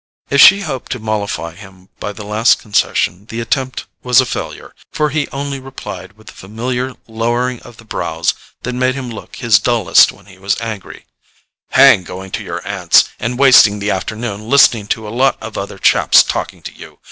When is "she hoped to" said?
0.41-0.99